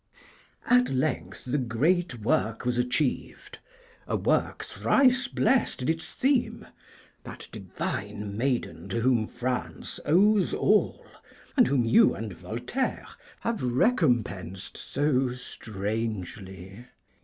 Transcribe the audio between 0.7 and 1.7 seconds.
length the